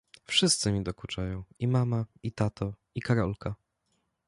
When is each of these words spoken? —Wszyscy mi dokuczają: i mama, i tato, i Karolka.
—Wszyscy 0.27 0.71
mi 0.71 0.83
dokuczają: 0.83 1.43
i 1.59 1.67
mama, 1.67 2.05
i 2.23 2.31
tato, 2.31 2.73
i 2.95 3.01
Karolka. 3.01 3.55